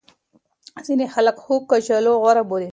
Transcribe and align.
ځینې 0.85 1.05
خلک 1.13 1.35
خوږ 1.43 1.61
کچالو 1.71 2.13
غوره 2.21 2.43
بولي. 2.49 2.69